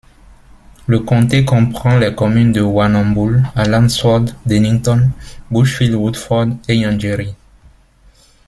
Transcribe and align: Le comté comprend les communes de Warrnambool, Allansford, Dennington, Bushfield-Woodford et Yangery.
Le 0.87 0.97
comté 0.99 1.45
comprend 1.45 1.99
les 1.99 2.15
communes 2.15 2.51
de 2.51 2.61
Warrnambool, 2.61 3.43
Allansford, 3.55 4.25
Dennington, 4.47 5.11
Bushfield-Woodford 5.51 6.57
et 6.67 6.75
Yangery. 6.77 7.35